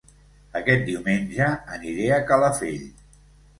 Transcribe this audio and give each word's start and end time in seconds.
Aquest 0.59 0.81
diumenge 0.87 1.51
aniré 1.77 2.09
a 2.17 2.19
Calafell 2.33 2.91